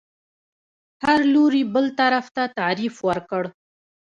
[1.03, 1.85] هر لوري بل
[2.35, 3.43] ته تعریف ورکړ